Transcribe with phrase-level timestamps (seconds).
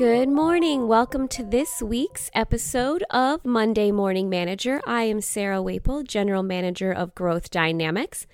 [0.00, 0.88] Good morning.
[0.88, 4.80] Welcome to this week's episode of Monday Morning Manager.
[4.86, 8.26] I am Sarah Waple, General Manager of Growth Dynamics.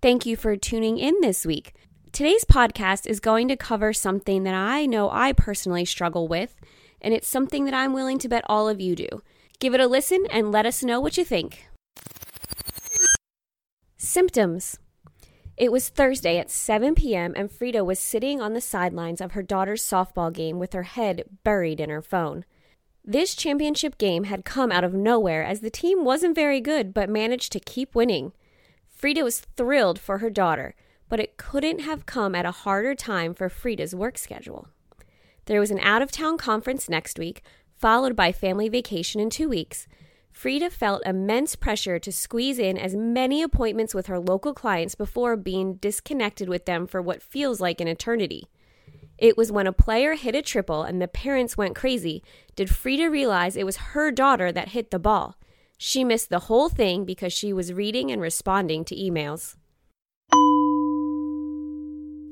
[0.00, 1.74] Thank you for tuning in this week.
[2.10, 6.56] Today's podcast is going to cover something that I know I personally struggle with,
[7.00, 9.22] and it's something that I'm willing to bet all of you do.
[9.60, 11.68] Give it a listen and let us know what you think.
[13.96, 14.76] Symptoms
[15.56, 19.42] it was Thursday at 7 p.m., and Frida was sitting on the sidelines of her
[19.42, 22.44] daughter's softball game with her head buried in her phone.
[23.04, 27.10] This championship game had come out of nowhere as the team wasn't very good but
[27.10, 28.32] managed to keep winning.
[28.88, 30.74] Frida was thrilled for her daughter,
[31.08, 34.68] but it couldn't have come at a harder time for Frida's work schedule.
[35.46, 37.42] There was an out of town conference next week,
[37.76, 39.88] followed by family vacation in two weeks,
[40.32, 45.36] Frida felt immense pressure to squeeze in as many appointments with her local clients before
[45.36, 48.48] being disconnected with them for what feels like an eternity.
[49.18, 52.24] It was when a player hit a triple and the parents went crazy
[52.56, 55.36] did Frida realize it was her daughter that hit the ball.
[55.78, 59.56] She missed the whole thing because she was reading and responding to emails.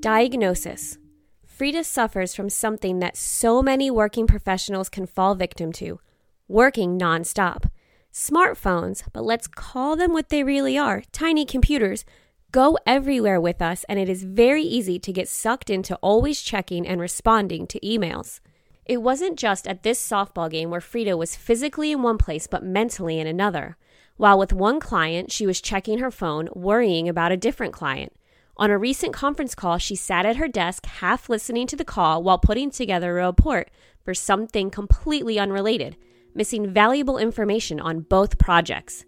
[0.01, 0.99] Diagnosis
[1.47, 6.01] Frida suffers from something that so many working professionals can fall victim to
[6.49, 7.71] working nonstop.
[8.13, 12.05] Smartphones, but let's call them what they really are tiny computers,
[12.51, 16.89] go everywhere with us, and it is very easy to get sucked into always checking
[16.89, 18.41] and responding to emails.
[18.85, 22.65] It wasn't just at this softball game where Frida was physically in one place but
[22.65, 23.77] mentally in another.
[24.17, 28.13] While with one client, she was checking her phone, worrying about a different client.
[28.57, 32.25] On a recent conference call, she sat at her desk, half listening to the call
[32.25, 33.71] while putting together a report
[34.05, 35.97] for something completely unrelated
[36.35, 39.05] missing valuable information on both projects.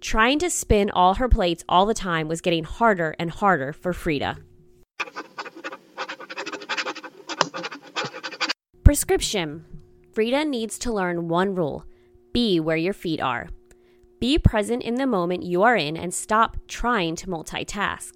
[0.00, 3.92] Trying to spin all her plates all the time was getting harder and harder for
[3.92, 4.36] Frida.
[8.84, 9.64] Prescription
[10.12, 11.84] Frida needs to learn one rule
[12.34, 13.48] be where your feet are.
[14.20, 18.12] Be present in the moment you are in and stop trying to multitask.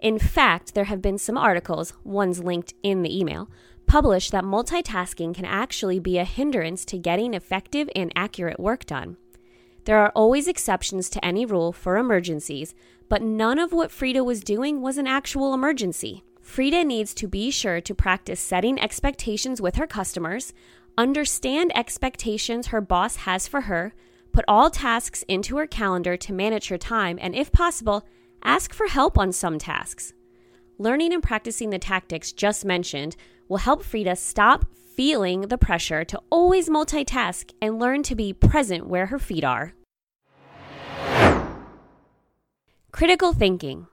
[0.00, 3.48] In fact, there have been some articles, one's linked in the email,
[3.92, 9.18] published that multitasking can actually be a hindrance to getting effective and accurate work done.
[9.84, 12.74] There are always exceptions to any rule for emergencies,
[13.10, 16.24] but none of what Frida was doing was an actual emergency.
[16.40, 20.54] Frida needs to be sure to practice setting expectations with her customers,
[20.96, 23.92] understand expectations her boss has for her,
[24.32, 28.06] put all tasks into her calendar to manage her time, and if possible,
[28.42, 30.14] ask for help on some tasks.
[30.78, 33.16] Learning and practicing the tactics just mentioned
[33.52, 34.64] will help Frida stop
[34.96, 39.74] feeling the pressure to always multitask and learn to be present where her feet are.
[42.92, 43.88] Critical thinking.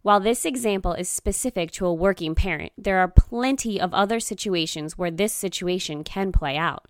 [0.00, 4.96] While this example is specific to a working parent, there are plenty of other situations
[4.96, 6.86] where this situation can play out.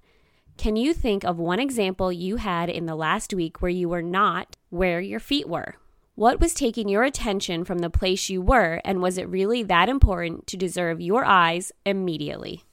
[0.57, 4.03] Can you think of one example you had in the last week where you were
[4.03, 5.75] not where your feet were?
[6.15, 9.89] What was taking your attention from the place you were, and was it really that
[9.89, 12.65] important to deserve your eyes immediately?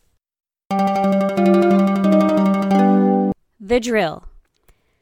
[3.58, 4.26] The drill.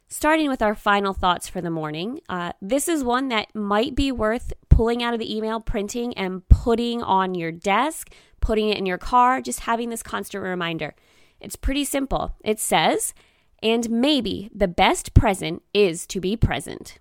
[0.07, 4.11] Starting with our final thoughts for the morning, uh, this is one that might be
[4.11, 8.85] worth pulling out of the email, printing, and putting on your desk, putting it in
[8.85, 10.93] your car, just having this constant reminder.
[11.41, 12.35] It's pretty simple.
[12.43, 13.15] It says,
[13.63, 16.99] and maybe the best present is to be present.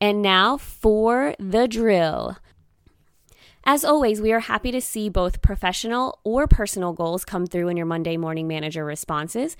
[0.00, 2.36] And now for the drill.
[3.64, 7.76] As always, we are happy to see both professional or personal goals come through in
[7.76, 9.56] your Monday morning manager responses.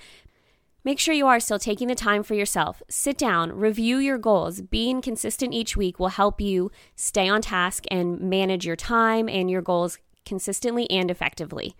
[0.85, 2.81] Make sure you are still taking the time for yourself.
[2.87, 4.61] Sit down, review your goals.
[4.61, 9.51] Being consistent each week will help you stay on task and manage your time and
[9.51, 11.75] your goals consistently and effectively.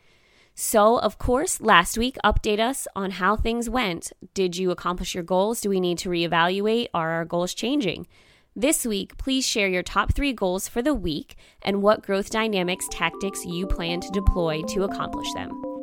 [0.53, 4.11] So, of course, last week, update us on how things went.
[4.33, 5.61] Did you accomplish your goals?
[5.61, 6.87] Do we need to reevaluate?
[6.93, 8.07] Are our goals changing?
[8.59, 12.87] This week, please share your top three goals for the week and what growth dynamics
[12.89, 15.76] tactics you plan to deploy to accomplish them.